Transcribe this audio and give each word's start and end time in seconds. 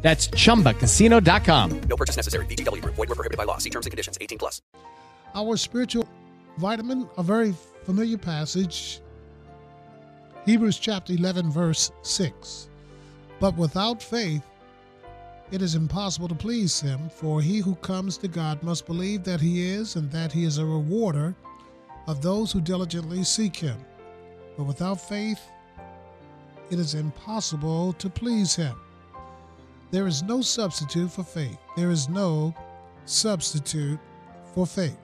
That's 0.00 0.28
chumbacasino.com. 0.28 1.80
No 1.80 1.96
purchase 1.96 2.16
necessary. 2.16 2.46
VGW 2.46 2.82
Group. 2.82 2.94
Void 2.94 3.08
were 3.08 3.14
prohibited 3.14 3.36
by 3.36 3.44
law. 3.44 3.58
See 3.58 3.70
terms 3.70 3.86
and 3.86 3.90
conditions. 3.90 4.16
18 4.20 4.38
plus. 4.38 4.62
Our 5.34 5.56
spiritual 5.56 6.08
vitamin, 6.58 7.08
a 7.18 7.22
very 7.22 7.54
familiar 7.84 8.18
passage, 8.18 9.00
Hebrews 10.46 10.78
chapter 10.78 11.12
11, 11.12 11.50
verse 11.50 11.92
6. 12.02 12.68
But 13.38 13.56
without 13.56 14.02
faith, 14.02 14.42
it 15.50 15.62
is 15.62 15.74
impossible 15.74 16.28
to 16.28 16.34
please 16.34 16.80
him, 16.80 17.08
for 17.08 17.40
he 17.40 17.58
who 17.58 17.74
comes 17.76 18.18
to 18.18 18.28
God 18.28 18.62
must 18.62 18.86
believe 18.86 19.24
that 19.24 19.40
he 19.40 19.68
is, 19.68 19.96
and 19.96 20.10
that 20.10 20.32
he 20.32 20.44
is 20.44 20.58
a 20.58 20.64
rewarder 20.64 21.34
of 22.06 22.22
those 22.22 22.50
who 22.50 22.60
diligently 22.60 23.24
seek 23.24 23.56
him. 23.56 23.78
But 24.56 24.64
without 24.64 25.00
faith, 25.00 25.40
it 26.70 26.78
is 26.78 26.94
impossible 26.94 27.92
to 27.94 28.10
please 28.10 28.56
him. 28.56 28.76
There 29.90 30.06
is 30.06 30.22
no 30.22 30.42
substitute 30.42 31.10
for 31.10 31.24
faith. 31.24 31.58
There 31.74 31.90
is 31.90 32.10
no 32.10 32.54
substitute 33.06 33.98
for 34.54 34.66
faith. 34.66 34.98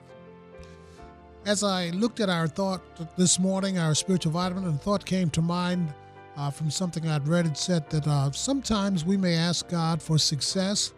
As 1.45 1.63
I 1.63 1.89
looked 1.89 2.19
at 2.19 2.29
our 2.29 2.47
thought 2.47 2.81
this 3.17 3.39
morning, 3.39 3.79
our 3.79 3.95
spiritual 3.95 4.31
vitamin, 4.31 4.65
and 4.65 4.79
thought 4.79 5.03
came 5.03 5.31
to 5.31 5.41
mind 5.41 5.91
uh, 6.37 6.51
from 6.51 6.69
something 6.69 7.07
I'd 7.07 7.27
read. 7.27 7.47
It 7.47 7.57
said 7.57 7.89
that 7.89 8.07
uh, 8.07 8.31
sometimes 8.31 9.05
we 9.05 9.17
may 9.17 9.35
ask 9.35 9.67
God 9.69 10.01
for 10.01 10.19
success, 10.19 10.93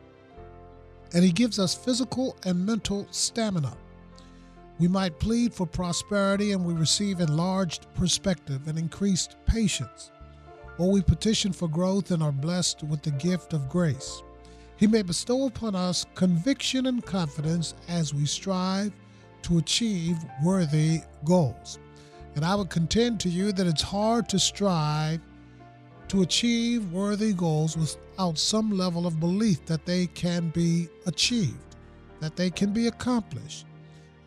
and 1.14 1.23
He 1.23 1.31
gives 1.31 1.58
us 1.58 1.73
physical 1.73 2.36
and 2.44 2.66
mental 2.66 3.08
stamina. 3.11 3.76
We 4.80 4.89
might 4.89 5.17
plead 5.20 5.54
for 5.54 5.66
prosperity, 5.66 6.52
and 6.52 6.66
we 6.66 6.73
receive 6.73 7.22
enlarged 7.22 7.88
perspective 7.95 8.67
and 8.67 8.78
increased 8.78 9.38
patience 9.45 10.11
or 10.78 10.92
we 10.92 11.02
petition 11.02 11.52
for 11.52 11.67
growth 11.67 12.11
and 12.11 12.22
are 12.22 12.31
blessed 12.31 12.83
with 12.83 13.02
the 13.02 13.11
gift 13.11 13.53
of 13.53 13.70
grace. 13.70 14.22
He 14.78 14.88
may 14.88 15.02
bestow 15.02 15.47
upon 15.47 15.75
us 15.75 16.06
conviction 16.14 16.86
and 16.86 17.03
confidence 17.03 17.73
as 17.88 18.14
we 18.14 18.25
strive 18.25 18.92
to 19.44 19.58
achieve 19.58 20.17
worthy 20.44 21.02
goals. 21.25 21.80
And 22.36 22.45
I 22.45 22.53
would 22.53 22.70
contend 22.70 23.20
to 23.22 23.30
you 23.30 23.52
that 23.53 23.66
it's 23.66 23.81
hard 23.81 24.30
to 24.30 24.39
strive 24.39 25.20
to 26.09 26.22
achieve 26.22 26.92
worthy 26.92 27.33
goals 27.33 27.75
without 27.75 28.38
some 28.38 28.72
level 28.72 29.08
of 29.08 29.20
belief 29.20 29.66
that 29.66 29.86
they 29.86 30.08
can 30.08 30.50
be 30.50 30.88
achieved, 31.05 31.75
that 32.20 32.36
they 32.36 32.50
can 32.50 32.72
be 32.72 32.88
accomplished. 32.88 33.66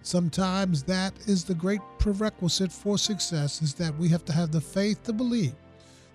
Sometimes 0.02 0.82
that 0.84 1.12
is 1.26 1.44
the 1.44 1.54
great 1.54 1.80
prerequisite 1.98 2.72
for 2.72 2.98
success 2.98 3.62
is 3.62 3.74
that 3.74 3.96
we 3.98 4.08
have 4.08 4.24
to 4.24 4.32
have 4.32 4.50
the 4.50 4.60
faith 4.60 5.02
to 5.04 5.12
believe 5.12 5.54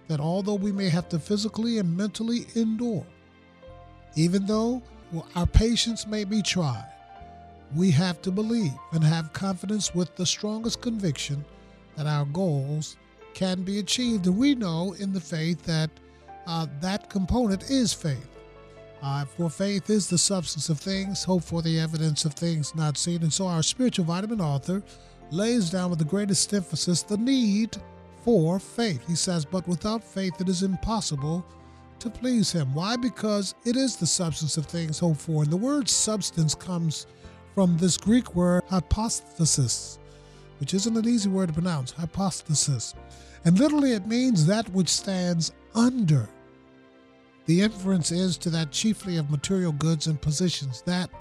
that 0.07 0.19
although 0.19 0.55
we 0.55 0.71
may 0.71 0.89
have 0.89 1.09
to 1.09 1.19
physically 1.19 1.79
and 1.79 1.97
mentally 1.97 2.47
endure, 2.55 3.05
even 4.15 4.45
though 4.45 4.81
our 5.35 5.47
patience 5.47 6.07
may 6.07 6.23
be 6.23 6.41
tried, 6.41 6.85
we 7.75 7.91
have 7.91 8.21
to 8.21 8.31
believe 8.31 8.73
and 8.91 9.03
have 9.03 9.33
confidence 9.33 9.93
with 9.93 10.15
the 10.15 10.25
strongest 10.25 10.81
conviction 10.81 11.43
that 11.95 12.07
our 12.07 12.25
goals 12.25 12.97
can 13.33 13.63
be 13.63 13.79
achieved. 13.79 14.27
And 14.27 14.37
we 14.37 14.55
know 14.55 14.95
in 14.99 15.11
the 15.11 15.19
faith 15.19 15.63
that 15.63 15.89
uh, 16.47 16.67
that 16.81 17.09
component 17.09 17.69
is 17.69 17.93
faith. 17.93 18.29
Uh, 19.01 19.25
for 19.25 19.49
faith 19.49 19.89
is 19.89 20.09
the 20.09 20.17
substance 20.17 20.69
of 20.69 20.79
things, 20.79 21.23
hope 21.23 21.43
for 21.43 21.61
the 21.61 21.79
evidence 21.79 22.25
of 22.25 22.33
things 22.33 22.73
not 22.75 22.97
seen. 22.97 23.21
And 23.23 23.33
so 23.33 23.45
our 23.47 23.61
spiritual 23.61 24.05
vitamin 24.05 24.41
author 24.41 24.81
lays 25.31 25.69
down 25.69 25.89
with 25.89 25.99
the 25.99 26.05
greatest 26.05 26.53
emphasis 26.53 27.03
the 27.03 27.17
need 27.17 27.77
for 28.25 28.59
faith. 28.59 29.07
He 29.07 29.15
says, 29.15 29.45
But 29.45 29.67
without 29.67 30.03
faith 30.03 30.41
it 30.41 30.49
is 30.49 30.63
impossible 30.63 31.45
to 31.99 32.09
please 32.09 32.51
him. 32.51 32.73
Why? 32.73 32.95
Because 32.95 33.53
it 33.65 33.75
is 33.75 33.95
the 33.95 34.07
substance 34.07 34.57
of 34.57 34.65
things 34.65 34.97
hoped 34.97 35.21
for. 35.21 35.43
And 35.43 35.51
the 35.51 35.57
word 35.57 35.87
substance 35.87 36.55
comes 36.55 37.05
from 37.53 37.77
this 37.77 37.97
Greek 37.97 38.35
word 38.35 38.63
hypostasis, 38.67 39.99
which 40.59 40.73
isn't 40.73 40.97
an 40.97 41.07
easy 41.07 41.29
word 41.29 41.49
to 41.49 41.53
pronounce, 41.53 41.91
hypostasis. 41.91 42.95
And 43.45 43.59
literally 43.59 43.91
it 43.91 44.07
means 44.07 44.47
that 44.47 44.67
which 44.69 44.89
stands 44.89 45.51
under. 45.75 46.27
The 47.45 47.61
inference 47.61 48.11
is 48.11 48.39
to 48.39 48.49
that 48.49 48.71
chiefly 48.71 49.17
of 49.17 49.29
material 49.29 49.71
goods 49.71 50.07
and 50.07 50.19
positions, 50.19 50.81
that 50.87 51.11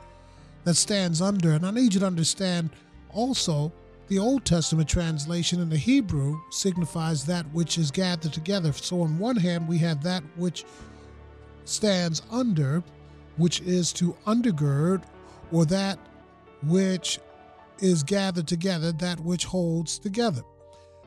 that 0.64 0.74
stands 0.74 1.20
under. 1.20 1.52
And 1.52 1.66
I 1.66 1.70
need 1.70 1.92
you 1.92 2.00
to 2.00 2.06
understand 2.06 2.70
also 3.10 3.70
the 4.08 4.18
Old 4.18 4.44
Testament 4.44 4.88
translation 4.88 5.60
in 5.60 5.68
the 5.70 5.76
Hebrew 5.76 6.40
signifies 6.50 7.24
that 7.26 7.46
which 7.52 7.78
is 7.78 7.90
gathered 7.90 8.32
together. 8.32 8.72
So, 8.72 9.02
on 9.02 9.18
one 9.18 9.36
hand, 9.36 9.66
we 9.66 9.78
have 9.78 10.02
that 10.02 10.22
which 10.36 10.64
stands 11.64 12.22
under, 12.30 12.82
which 13.36 13.60
is 13.62 13.92
to 13.94 14.16
undergird, 14.26 15.04
or 15.52 15.64
that 15.66 15.98
which 16.64 17.18
is 17.78 18.02
gathered 18.02 18.46
together, 18.46 18.92
that 18.92 19.20
which 19.20 19.44
holds 19.44 19.98
together. 19.98 20.42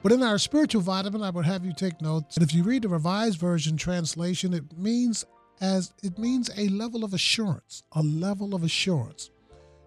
But 0.03 0.11
in 0.11 0.23
our 0.23 0.37
spiritual 0.37 0.81
vitamin, 0.81 1.21
I 1.21 1.29
would 1.29 1.45
have 1.45 1.65
you 1.65 1.73
take 1.73 2.01
notes. 2.01 2.37
And 2.37 2.43
if 2.43 2.53
you 2.53 2.63
read 2.63 2.83
the 2.83 2.89
Revised 2.89 3.39
Version 3.39 3.77
translation, 3.77 4.53
it 4.53 4.77
means 4.77 5.25
as 5.59 5.91
it 6.03 6.19
means 6.19 6.51
a 6.55 6.69
level 6.69 7.03
of 7.03 7.13
assurance, 7.13 7.83
a 7.93 8.03
level 8.03 8.53
of 8.53 8.63
assurance. 8.63 9.31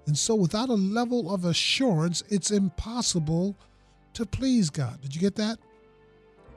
And 0.06 0.16
so, 0.16 0.34
without 0.34 0.68
a 0.68 0.74
level 0.74 1.32
of 1.32 1.44
assurance, 1.44 2.22
it's 2.28 2.50
impossible 2.50 3.56
to 4.14 4.26
please 4.26 4.70
God. 4.70 5.00
Did 5.00 5.14
you 5.14 5.20
get 5.20 5.36
that? 5.36 5.58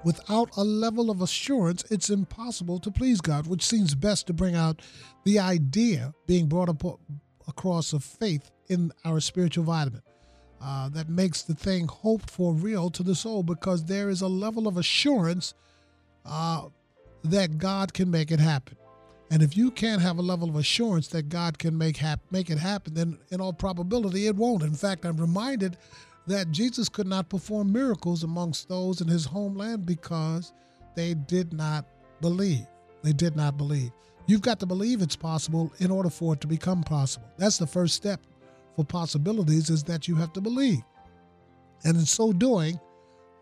Without 0.04 0.50
a 0.58 0.64
level 0.64 1.10
of 1.10 1.22
assurance, 1.22 1.84
it's 1.90 2.10
impossible 2.10 2.80
to 2.80 2.92
please 2.92 3.22
God, 3.22 3.48
which 3.48 3.66
seems 3.66 3.96
best 3.96 4.28
to 4.28 4.34
bring 4.34 4.56
out 4.56 4.82
the 5.24 5.40
idea 5.40 6.14
being 6.28 6.48
brought 6.48 6.70
up 6.70 7.00
across 7.48 7.94
of 7.94 8.04
faith 8.04 8.52
in 8.68 8.92
our 9.06 9.20
spiritual 9.20 9.64
vitamin. 9.64 10.02
Uh, 10.62 10.88
that 10.90 11.10
makes 11.10 11.42
the 11.42 11.54
thing 11.54 11.88
hoped 11.88 12.30
for 12.30 12.54
real 12.54 12.90
to 12.90 13.04
the 13.04 13.16
soul 13.16 13.44
because 13.44 13.84
there 13.84 14.10
is 14.10 14.22
a 14.22 14.28
level 14.28 14.66
of 14.66 14.78
assurance 14.78 15.54
uh, 16.26 16.64
that 17.24 17.58
God 17.58 17.94
can 17.94 18.10
make 18.10 18.32
it 18.32 18.40
happen. 18.40 18.78
And 19.34 19.42
if 19.42 19.58
you 19.58 19.72
can't 19.72 20.00
have 20.00 20.20
a 20.20 20.22
level 20.22 20.48
of 20.48 20.58
assurance 20.58 21.08
that 21.08 21.28
God 21.30 21.58
can 21.58 21.76
make 21.76 21.98
hap- 21.98 22.22
make 22.30 22.52
it 22.52 22.60
happen, 22.60 22.94
then 22.94 23.18
in 23.32 23.42
all 23.42 23.52
probability 23.52 24.28
it 24.28 24.36
won't. 24.36 24.62
In 24.62 24.76
fact, 24.76 25.06
I'm 25.06 25.18
reminded 25.18 25.76
that 26.28 26.52
Jesus 26.52 26.88
could 26.88 27.08
not 27.08 27.30
perform 27.30 27.74
miracles 27.74 28.24
amongst 28.24 28.70
those 28.70 29.02
in 29.02 29.08
his 29.08 29.26
homeland 29.26 29.88
because 29.88 30.54
they 30.96 31.16
did 31.16 31.52
not 31.52 31.88
believe. 32.22 32.68
They 33.02 33.12
did 33.12 33.36
not 33.36 33.58
believe. 33.58 33.90
You've 34.28 34.44
got 34.44 34.60
to 34.60 34.68
believe 34.68 35.02
it's 35.02 35.16
possible 35.16 35.74
in 35.80 35.90
order 35.90 36.12
for 36.12 36.36
it 36.36 36.42
to 36.42 36.48
become 36.48 36.84
possible. 36.84 37.28
That's 37.40 37.58
the 37.58 37.66
first 37.66 37.96
step 37.96 38.22
for 38.76 38.86
possibilities 38.86 39.72
is 39.72 39.82
that 39.86 40.08
you 40.08 40.14
have 40.14 40.32
to 40.34 40.42
believe. 40.42 40.84
And 41.86 41.98
in 41.98 42.06
so 42.06 42.34
doing, 42.34 42.80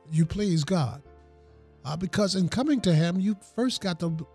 you 0.10 0.26
please 0.26 0.64
God. 0.64 1.02
Uh, 1.84 1.98
because 1.98 2.36
in 2.36 2.48
coming 2.48 2.80
to 2.80 2.96
him, 2.96 3.20
you 3.20 3.36
first 3.58 3.82
got 3.82 4.00
to 4.00 4.26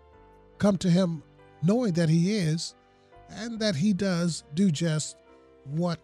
come 0.59 0.77
to 0.77 0.89
him 0.91 1.23
knowing 1.61 1.93
that 1.93 2.09
He 2.09 2.35
is 2.37 2.75
and 3.29 3.59
that 3.59 3.75
He 3.75 3.93
does 3.93 4.43
do 4.53 4.71
just 4.71 5.17
what 5.65 5.99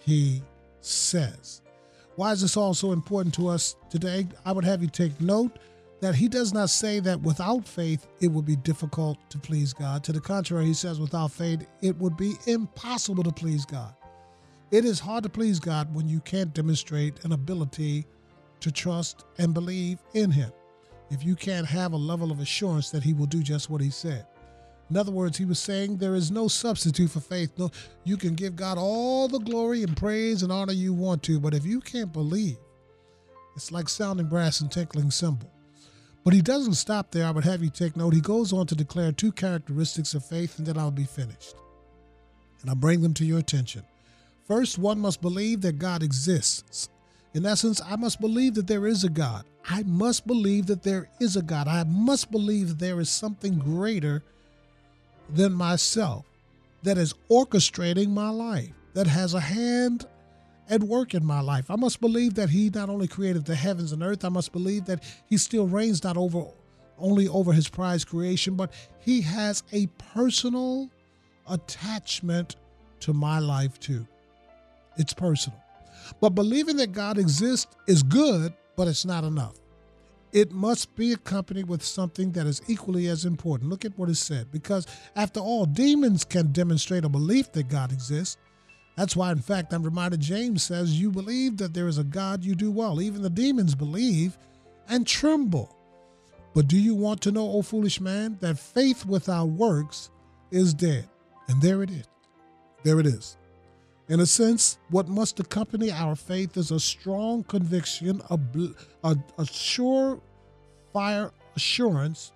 He 0.00 0.42
says. 0.80 1.62
Why 2.16 2.32
is 2.32 2.42
this 2.42 2.56
all 2.56 2.74
so 2.74 2.92
important 2.92 3.34
to 3.34 3.48
us 3.48 3.76
today? 3.90 4.28
I 4.44 4.52
would 4.52 4.64
have 4.64 4.82
you 4.82 4.88
take 4.88 5.20
note 5.20 5.58
that 6.00 6.14
He 6.14 6.28
does 6.28 6.52
not 6.52 6.70
say 6.70 7.00
that 7.00 7.20
without 7.22 7.66
faith 7.66 8.06
it 8.20 8.28
would 8.28 8.44
be 8.44 8.56
difficult 8.56 9.18
to 9.30 9.38
please 9.38 9.72
God. 9.72 10.04
To 10.04 10.12
the 10.12 10.20
contrary, 10.20 10.66
He 10.66 10.74
says 10.74 11.00
without 11.00 11.32
faith 11.32 11.66
it 11.80 11.96
would 11.96 12.16
be 12.16 12.34
impossible 12.46 13.24
to 13.24 13.32
please 13.32 13.64
God. 13.64 13.94
It 14.70 14.84
is 14.84 15.00
hard 15.00 15.22
to 15.24 15.30
please 15.30 15.60
God 15.60 15.94
when 15.94 16.08
you 16.08 16.20
can't 16.20 16.54
demonstrate 16.54 17.24
an 17.24 17.32
ability 17.32 18.06
to 18.60 18.70
trust 18.70 19.24
and 19.38 19.54
believe 19.54 19.98
in 20.14 20.30
Him. 20.30 20.50
If 21.10 21.24
you 21.24 21.36
can't 21.36 21.66
have 21.66 21.92
a 21.92 21.96
level 21.96 22.30
of 22.32 22.40
assurance 22.40 22.90
that 22.90 23.02
He 23.02 23.12
will 23.12 23.26
do 23.26 23.42
just 23.42 23.70
what 23.70 23.80
He 23.80 23.90
said. 23.90 24.26
In 24.90 24.96
other 24.96 25.12
words, 25.12 25.38
he 25.38 25.44
was 25.44 25.58
saying 25.58 25.96
there 25.96 26.14
is 26.14 26.30
no 26.30 26.46
substitute 26.46 27.10
for 27.10 27.20
faith. 27.20 27.52
No, 27.58 27.70
you 28.04 28.16
can 28.16 28.34
give 28.34 28.54
God 28.54 28.76
all 28.78 29.28
the 29.28 29.38
glory 29.38 29.82
and 29.82 29.96
praise 29.96 30.42
and 30.42 30.52
honor 30.52 30.72
you 30.72 30.92
want 30.92 31.22
to, 31.24 31.40
but 31.40 31.54
if 31.54 31.64
you 31.64 31.80
can't 31.80 32.12
believe, 32.12 32.58
it's 33.56 33.72
like 33.72 33.88
sounding 33.88 34.26
brass 34.26 34.60
and 34.60 34.70
tinkling 34.70 35.10
cymbal. 35.10 35.50
But 36.24 36.34
he 36.34 36.42
doesn't 36.42 36.74
stop 36.74 37.10
there. 37.10 37.26
I 37.26 37.30
would 37.30 37.44
have 37.44 37.62
you 37.62 37.70
take 37.70 37.96
note. 37.96 38.14
He 38.14 38.20
goes 38.20 38.52
on 38.52 38.66
to 38.68 38.74
declare 38.74 39.12
two 39.12 39.30
characteristics 39.30 40.14
of 40.14 40.24
faith, 40.24 40.58
and 40.58 40.66
then 40.66 40.78
I'll 40.78 40.90
be 40.90 41.04
finished. 41.04 41.54
And 42.62 42.70
I'll 42.70 42.76
bring 42.76 43.02
them 43.02 43.14
to 43.14 43.26
your 43.26 43.38
attention. 43.38 43.82
First, 44.46 44.78
one 44.78 44.98
must 44.98 45.20
believe 45.20 45.60
that 45.62 45.78
God 45.78 46.02
exists. 46.02 46.88
In 47.34 47.44
essence, 47.44 47.80
I 47.84 47.96
must 47.96 48.20
believe 48.20 48.54
that 48.54 48.66
there 48.66 48.86
is 48.86 49.04
a 49.04 49.10
God. 49.10 49.44
I 49.68 49.82
must 49.82 50.26
believe 50.26 50.66
that 50.66 50.82
there 50.82 51.08
is 51.20 51.36
a 51.36 51.42
God. 51.42 51.68
I 51.68 51.84
must 51.84 52.30
believe 52.30 52.68
that 52.68 52.78
there 52.78 53.00
is 53.00 53.10
something 53.10 53.58
greater 53.58 54.22
than 55.30 55.52
myself 55.52 56.24
that 56.82 56.98
is 56.98 57.14
orchestrating 57.30 58.10
my 58.10 58.28
life, 58.28 58.72
that 58.92 59.06
has 59.06 59.34
a 59.34 59.40
hand 59.40 60.06
at 60.68 60.82
work 60.82 61.14
in 61.14 61.24
my 61.24 61.40
life. 61.40 61.70
I 61.70 61.76
must 61.76 62.00
believe 62.00 62.34
that 62.34 62.50
He 62.50 62.70
not 62.70 62.88
only 62.88 63.08
created 63.08 63.44
the 63.44 63.54
heavens 63.54 63.92
and 63.92 64.02
earth, 64.02 64.24
I 64.24 64.28
must 64.28 64.52
believe 64.52 64.84
that 64.86 65.02
He 65.26 65.36
still 65.36 65.66
reigns 65.66 66.04
not 66.04 66.16
over 66.16 66.44
only 66.98 67.26
over 67.28 67.52
His 67.52 67.68
prized 67.68 68.08
creation, 68.08 68.54
but 68.54 68.72
He 69.00 69.20
has 69.22 69.62
a 69.72 69.86
personal 70.14 70.90
attachment 71.48 72.56
to 73.00 73.12
my 73.12 73.38
life 73.38 73.78
too. 73.80 74.06
It's 74.96 75.12
personal. 75.12 75.58
But 76.20 76.30
believing 76.30 76.76
that 76.76 76.92
God 76.92 77.18
exists 77.18 77.74
is 77.86 78.02
good, 78.02 78.52
but 78.76 78.88
it's 78.88 79.04
not 79.04 79.24
enough. 79.24 79.54
It 80.34 80.50
must 80.50 80.96
be 80.96 81.12
accompanied 81.12 81.68
with 81.68 81.84
something 81.84 82.32
that 82.32 82.44
is 82.44 82.60
equally 82.66 83.06
as 83.06 83.24
important. 83.24 83.70
Look 83.70 83.84
at 83.84 83.96
what 83.96 84.10
is 84.10 84.18
said. 84.18 84.50
Because 84.50 84.84
after 85.14 85.38
all, 85.38 85.64
demons 85.64 86.24
can 86.24 86.50
demonstrate 86.50 87.04
a 87.04 87.08
belief 87.08 87.52
that 87.52 87.68
God 87.68 87.92
exists. 87.92 88.36
That's 88.96 89.14
why, 89.14 89.30
in 89.30 89.38
fact, 89.38 89.72
I'm 89.72 89.84
reminded 89.84 90.20
James 90.20 90.64
says, 90.64 91.00
You 91.00 91.12
believe 91.12 91.58
that 91.58 91.72
there 91.72 91.86
is 91.86 91.98
a 91.98 92.04
God, 92.04 92.44
you 92.44 92.56
do 92.56 92.72
well. 92.72 93.00
Even 93.00 93.22
the 93.22 93.30
demons 93.30 93.76
believe 93.76 94.36
and 94.88 95.06
tremble. 95.06 95.76
But 96.52 96.66
do 96.66 96.78
you 96.78 96.96
want 96.96 97.20
to 97.22 97.32
know, 97.32 97.48
O 97.52 97.62
foolish 97.62 98.00
man, 98.00 98.36
that 98.40 98.58
faith 98.58 99.06
without 99.06 99.50
works 99.50 100.10
is 100.50 100.74
dead? 100.74 101.08
And 101.46 101.62
there 101.62 101.80
it 101.84 101.90
is. 101.90 102.08
There 102.82 102.98
it 102.98 103.06
is. 103.06 103.36
In 104.08 104.20
a 104.20 104.26
sense, 104.26 104.78
what 104.90 105.08
must 105.08 105.40
accompany 105.40 105.90
our 105.90 106.14
faith 106.14 106.56
is 106.58 106.70
a 106.70 106.78
strong 106.78 107.42
conviction, 107.44 108.20
a, 108.28 108.38
a, 109.02 109.16
a 109.38 109.46
sure 109.46 110.20
fire 110.92 111.30
assurance 111.56 112.32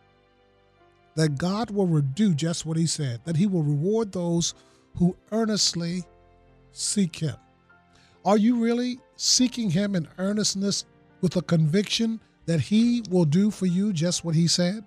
that 1.15 1.37
God 1.37 1.70
will 1.70 2.00
do 2.00 2.32
just 2.32 2.65
what 2.65 2.76
He 2.79 2.87
said, 2.87 3.20
that 3.25 3.37
He 3.37 3.47
will 3.47 3.62
reward 3.62 4.12
those 4.12 4.55
who 4.97 5.15
earnestly 5.31 6.05
seek 6.73 7.17
Him. 7.17 7.37
Are 8.25 8.38
you 8.38 8.56
really 8.56 8.99
seeking 9.17 9.71
Him 9.71 9.94
in 9.94 10.09
earnestness 10.17 10.87
with 11.21 11.37
a 11.37 11.43
conviction 11.43 12.21
that 12.47 12.61
He 12.61 13.03
will 13.11 13.26
do 13.26 13.50
for 13.50 13.67
you 13.67 13.93
just 13.93 14.25
what 14.25 14.35
He 14.35 14.47
said? 14.47 14.85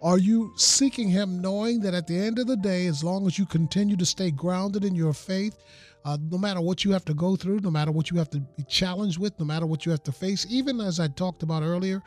Are 0.00 0.18
you 0.18 0.52
seeking 0.56 1.08
Him 1.08 1.40
knowing 1.40 1.80
that 1.80 1.92
at 1.92 2.06
the 2.06 2.16
end 2.16 2.38
of 2.38 2.46
the 2.46 2.56
day, 2.56 2.86
as 2.86 3.02
long 3.02 3.26
as 3.26 3.36
you 3.36 3.44
continue 3.44 3.96
to 3.96 4.06
stay 4.06 4.30
grounded 4.30 4.84
in 4.84 4.94
your 4.94 5.12
faith, 5.12 5.56
uh, 6.04 6.16
no 6.30 6.38
matter 6.38 6.60
what 6.60 6.84
you 6.84 6.92
have 6.92 7.04
to 7.06 7.14
go 7.14 7.34
through, 7.34 7.60
no 7.60 7.70
matter 7.70 7.90
what 7.90 8.08
you 8.08 8.16
have 8.16 8.30
to 8.30 8.38
be 8.38 8.62
challenged 8.62 9.18
with, 9.18 9.36
no 9.40 9.44
matter 9.44 9.66
what 9.66 9.84
you 9.84 9.90
have 9.90 10.04
to 10.04 10.12
face, 10.12 10.46
even 10.48 10.80
as 10.80 11.00
I 11.00 11.08
talked 11.08 11.42
about 11.42 11.64
earlier, 11.64 12.00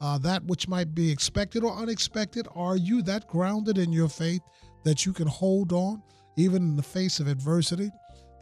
uh, 0.00 0.18
that 0.18 0.44
which 0.46 0.66
might 0.66 0.96
be 0.96 1.10
expected 1.12 1.62
or 1.62 1.72
unexpected, 1.76 2.48
are 2.56 2.76
you 2.76 3.02
that 3.02 3.28
grounded 3.28 3.78
in 3.78 3.92
your 3.92 4.08
faith 4.08 4.42
that 4.82 5.06
you 5.06 5.12
can 5.12 5.28
hold 5.28 5.72
on 5.72 6.02
even 6.36 6.62
in 6.62 6.76
the 6.76 6.82
face 6.82 7.20
of 7.20 7.28
adversity? 7.28 7.90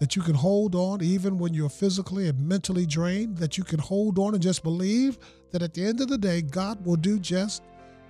That 0.01 0.17
you 0.17 0.23
can 0.23 0.35
hold 0.35 0.75
on 0.75 1.03
even 1.03 1.39
when 1.39 1.53
you're 1.53 1.69
physically 1.69 2.29
and 2.29 2.39
mentally 2.49 2.87
drained, 2.87 3.37
that 3.39 3.59
you 3.59 3.65
can 3.65 3.79
hold 3.79 4.19
on 4.19 4.33
and 4.35 4.43
just 4.43 4.63
believe 4.63 5.19
that 5.53 5.63
at 5.63 5.75
the 5.75 5.85
end 5.85 6.01
of 6.01 6.09
the 6.09 6.19
day, 6.19 6.41
God 6.41 6.85
will 6.85 6.97
do 6.97 7.19
just 7.19 7.63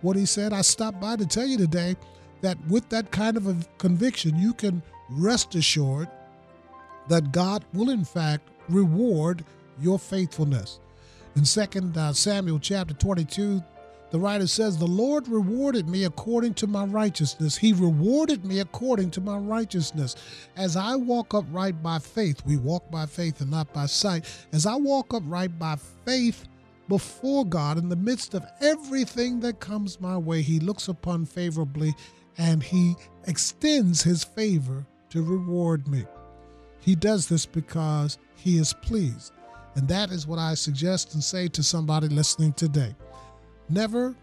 what 0.02 0.16
He 0.16 0.26
said. 0.26 0.52
I 0.52 0.62
stopped 0.62 1.00
by 1.00 1.16
to 1.16 1.26
tell 1.26 1.46
you 1.46 1.58
today 1.58 1.96
that 2.42 2.58
with 2.68 2.88
that 2.90 3.10
kind 3.10 3.36
of 3.36 3.46
a 3.46 3.56
conviction, 3.78 4.38
you 4.38 4.52
can 4.52 4.82
rest 5.10 5.54
assured 5.54 6.08
that 7.08 7.32
God 7.32 7.64
will 7.72 7.90
in 7.90 8.04
fact 8.04 8.48
reward 8.68 9.44
your 9.80 9.98
faithfulness. 9.98 10.80
In 11.36 11.44
2 11.44 11.92
uh, 11.96 12.12
Samuel 12.12 12.58
chapter 12.58 12.94
22, 12.94 13.62
the 14.10 14.18
writer 14.18 14.46
says, 14.46 14.78
The 14.78 14.86
Lord 14.86 15.28
rewarded 15.28 15.88
me 15.88 16.04
according 16.04 16.54
to 16.54 16.66
my 16.66 16.84
righteousness. 16.84 17.56
He 17.56 17.72
rewarded 17.72 18.44
me 18.44 18.60
according 18.60 19.10
to 19.12 19.20
my 19.20 19.36
righteousness. 19.36 20.14
As 20.56 20.76
I 20.76 20.94
walk 20.94 21.34
upright 21.34 21.82
by 21.82 21.98
faith, 21.98 22.42
we 22.46 22.56
walk 22.56 22.90
by 22.90 23.06
faith 23.06 23.40
and 23.40 23.50
not 23.50 23.72
by 23.72 23.86
sight. 23.86 24.24
As 24.52 24.64
I 24.64 24.76
walk 24.76 25.12
upright 25.12 25.58
by 25.58 25.76
faith 26.04 26.46
before 26.88 27.44
God 27.44 27.78
in 27.78 27.88
the 27.88 27.96
midst 27.96 28.34
of 28.34 28.46
everything 28.60 29.40
that 29.40 29.60
comes 29.60 30.00
my 30.00 30.16
way, 30.16 30.42
He 30.42 30.60
looks 30.60 30.88
upon 30.88 31.24
favorably 31.24 31.94
and 32.38 32.62
He 32.62 32.94
extends 33.26 34.02
His 34.02 34.24
favor 34.24 34.86
to 35.10 35.22
reward 35.22 35.88
me. 35.88 36.04
He 36.80 36.94
does 36.94 37.28
this 37.28 37.46
because 37.46 38.18
he 38.36 38.58
is 38.58 38.72
pleased. 38.72 39.32
And 39.74 39.88
that 39.88 40.10
is 40.10 40.26
what 40.26 40.38
I 40.38 40.54
suggest 40.54 41.14
and 41.14 41.22
say 41.22 41.48
to 41.48 41.62
somebody 41.62 42.08
listening 42.08 42.52
today. 42.52 42.94
Never 43.68 44.14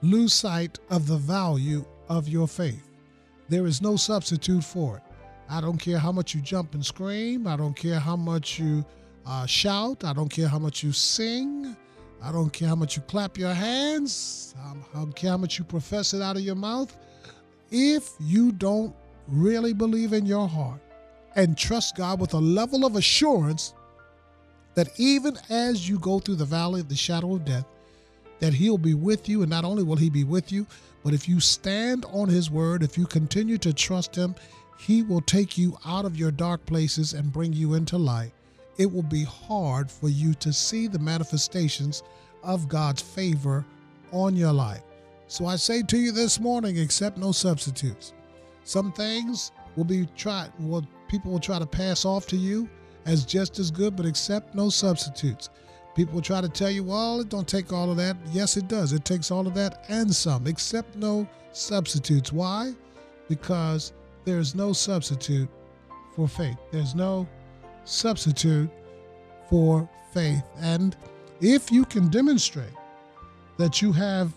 lose 0.00 0.32
sight 0.32 0.78
of 0.90 1.08
the 1.08 1.16
value 1.16 1.84
of 2.08 2.28
your 2.28 2.46
faith. 2.46 2.88
There 3.48 3.66
is 3.66 3.82
no 3.82 3.96
substitute 3.96 4.62
for 4.62 4.98
it. 4.98 5.02
I 5.50 5.60
don't 5.60 5.78
care 5.78 5.98
how 5.98 6.12
much 6.12 6.34
you 6.34 6.40
jump 6.40 6.74
and 6.74 6.86
scream. 6.86 7.46
I 7.46 7.56
don't 7.56 7.74
care 7.76 7.98
how 7.98 8.16
much 8.16 8.58
you 8.58 8.84
uh, 9.26 9.44
shout. 9.46 10.04
I 10.04 10.12
don't 10.12 10.28
care 10.30 10.48
how 10.48 10.58
much 10.58 10.82
you 10.82 10.92
sing. 10.92 11.76
I 12.24 12.32
don't 12.32 12.50
care 12.50 12.68
how 12.68 12.74
much 12.74 12.96
you 12.96 13.02
clap 13.02 13.36
your 13.36 13.52
hands. 13.52 14.54
Um, 14.64 14.82
I 14.94 14.98
don't 14.98 15.14
care 15.14 15.30
how 15.30 15.36
much 15.36 15.58
you 15.58 15.64
profess 15.64 16.14
it 16.14 16.22
out 16.22 16.36
of 16.36 16.42
your 16.42 16.54
mouth. 16.54 16.96
If 17.70 18.08
you 18.18 18.50
don't 18.52 18.94
really 19.28 19.74
believe 19.74 20.14
in 20.14 20.24
your 20.24 20.48
heart 20.48 20.80
and 21.36 21.56
trust 21.56 21.96
God 21.96 22.20
with 22.20 22.32
a 22.32 22.38
level 22.38 22.86
of 22.86 22.96
assurance 22.96 23.74
that 24.74 24.88
even 24.98 25.36
as 25.50 25.86
you 25.88 25.98
go 25.98 26.18
through 26.18 26.36
the 26.36 26.44
valley 26.46 26.80
of 26.80 26.88
the 26.88 26.96
shadow 26.96 27.34
of 27.34 27.44
death, 27.44 27.66
that 28.40 28.54
He'll 28.54 28.78
be 28.78 28.94
with 28.94 29.28
you. 29.28 29.42
And 29.42 29.50
not 29.50 29.64
only 29.64 29.82
will 29.82 29.96
He 29.96 30.08
be 30.08 30.24
with 30.24 30.50
you, 30.50 30.66
but 31.04 31.12
if 31.12 31.28
you 31.28 31.40
stand 31.40 32.06
on 32.06 32.28
His 32.28 32.50
word, 32.50 32.82
if 32.82 32.96
you 32.96 33.06
continue 33.06 33.58
to 33.58 33.72
trust 33.74 34.16
Him, 34.16 34.34
He 34.78 35.02
will 35.02 35.20
take 35.20 35.58
you 35.58 35.76
out 35.84 36.06
of 36.06 36.16
your 36.16 36.30
dark 36.30 36.64
places 36.64 37.12
and 37.12 37.32
bring 37.32 37.52
you 37.52 37.74
into 37.74 37.98
light. 37.98 38.32
It 38.76 38.92
will 38.92 39.02
be 39.02 39.24
hard 39.24 39.90
for 39.90 40.08
you 40.08 40.34
to 40.34 40.52
see 40.52 40.86
the 40.86 40.98
manifestations 40.98 42.02
of 42.42 42.68
God's 42.68 43.02
favor 43.02 43.64
on 44.12 44.36
your 44.36 44.52
life. 44.52 44.82
So 45.28 45.46
I 45.46 45.56
say 45.56 45.82
to 45.82 45.96
you 45.98 46.12
this 46.12 46.38
morning, 46.38 46.78
accept 46.78 47.16
no 47.16 47.32
substitutes. 47.32 48.12
Some 48.64 48.92
things 48.92 49.52
will 49.76 49.84
be 49.84 50.06
tried, 50.16 50.52
will 50.58 50.86
people 51.08 51.32
will 51.32 51.40
try 51.40 51.58
to 51.58 51.66
pass 51.66 52.04
off 52.04 52.26
to 52.28 52.36
you 52.36 52.68
as 53.06 53.24
just 53.24 53.58
as 53.58 53.70
good, 53.70 53.96
but 53.96 54.06
accept 54.06 54.54
no 54.54 54.68
substitutes. 54.68 55.50
People 55.94 56.14
will 56.14 56.22
try 56.22 56.40
to 56.40 56.48
tell 56.48 56.70
you, 56.70 56.82
well, 56.82 57.20
it 57.20 57.28
don't 57.28 57.46
take 57.46 57.72
all 57.72 57.90
of 57.90 57.96
that. 57.98 58.16
Yes, 58.32 58.56
it 58.56 58.66
does. 58.66 58.92
It 58.92 59.04
takes 59.04 59.30
all 59.30 59.46
of 59.46 59.54
that 59.54 59.84
and 59.88 60.12
some. 60.14 60.46
Accept 60.46 60.96
no 60.96 61.28
substitutes. 61.52 62.32
Why? 62.32 62.72
Because 63.28 63.92
there's 64.24 64.54
no 64.54 64.72
substitute 64.72 65.48
for 66.16 66.26
faith. 66.26 66.56
There's 66.72 66.94
no 66.94 67.28
substitute 67.84 68.70
for 69.50 69.88
faith. 70.12 70.42
And 70.58 70.96
if 71.40 71.70
you 71.70 71.84
can 71.84 72.08
demonstrate 72.08 72.72
that 73.58 73.82
you 73.82 73.92
have 73.92 74.32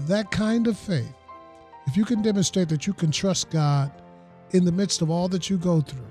that 0.00 0.30
kind 0.30 0.66
of 0.66 0.76
faith, 0.78 1.12
if 1.86 1.96
you 1.96 2.04
can 2.04 2.22
demonstrate 2.22 2.68
that 2.68 2.86
you 2.86 2.92
can 2.92 3.10
trust 3.10 3.50
God 3.50 3.90
in 4.50 4.64
the 4.64 4.72
midst 4.72 5.02
of 5.02 5.10
all 5.10 5.28
that 5.28 5.48
you 5.48 5.56
go 5.56 5.80
through, 5.80 6.06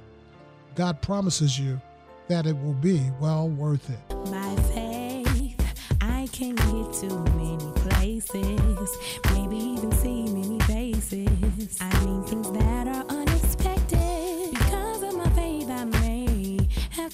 God 0.75 1.01
promises 1.01 1.60
you 1.60 1.79
that 2.27 2.46
it 2.46 2.58
will 2.58 2.74
be 2.74 3.01
well 3.20 3.50
worth 3.50 3.89
it. 3.89 4.15
My 4.29 4.56
faith, 4.74 5.60
I 6.01 6.27
can 6.32 6.56
get 6.56 6.94
to 7.01 7.20
many 7.36 7.72
places, 7.75 8.98
maybe 9.34 9.58
even 9.58 9.91
see 9.94 10.27
many 10.27 10.60
faces. 10.62 11.77
I 11.82 12.06
mean 12.06 12.24
things 12.24 12.51
that 12.51 12.88
are 12.88 12.94
unexpected. 12.94 13.26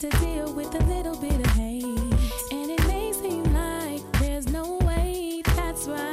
To 0.04 0.10
deal 0.20 0.54
with 0.54 0.76
a 0.76 0.84
little 0.84 1.16
bit 1.16 1.40
of 1.40 1.46
hate. 1.52 1.86
And 2.52 2.70
it 2.70 2.88
may 2.88 3.14
seem 3.14 3.44
like 3.54 4.02
there's 4.20 4.50
no 4.50 4.78
way. 4.80 5.42
That's 5.56 5.88
why 5.88 6.12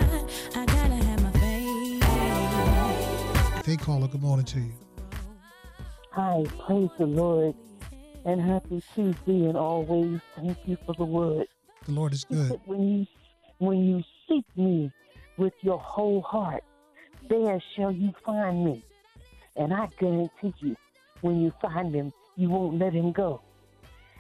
I 0.55 0.65
gotta 0.65 0.95
have 0.95 1.23
my 1.25 1.33
faith. 1.33 2.05
Hey, 3.67 3.77
caller, 3.77 4.07
good 4.07 4.23
morning 4.23 4.45
to 4.47 4.61
you. 4.61 4.73
Hi, 6.13 6.45
praise 6.65 6.91
the 6.99 7.07
Lord, 7.07 7.57
and 8.25 8.41
happy 8.41 8.81
Tuesday, 8.95 9.47
and 9.47 9.57
always 9.57 10.21
thank 10.37 10.59
you 10.67 10.77
for 10.87 10.95
the 10.95 11.05
word. 11.05 11.49
The 11.87 11.93
Lord 11.93 12.13
is 12.13 12.23
good. 12.23 12.61
When 12.67 12.83
you 12.87 13.07
when 13.59 13.79
you 13.79 14.05
seek 14.29 14.45
me 14.57 14.93
with 15.37 15.55
your 15.63 15.81
whole 15.81 16.23
heart, 16.23 16.63
there 17.29 17.61
shall 17.75 17.91
you 17.91 18.13
find 18.25 18.65
me, 18.65 18.85
and 19.57 19.75
I 19.75 19.89
guarantee 19.99 20.55
you, 20.61 20.77
when 21.23 21.41
you 21.41 21.53
find 21.61 21.93
him, 21.93 22.13
you 22.37 22.51
won't 22.51 22.79
let 22.79 22.93
him 22.93 23.11
go, 23.11 23.43